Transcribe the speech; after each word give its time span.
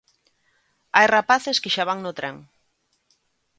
Hai 0.95 1.07
rapaces 1.15 1.57
que 1.61 1.73
xa 1.75 1.83
van 1.89 1.99
no 2.03 2.11
tren. 2.19 2.35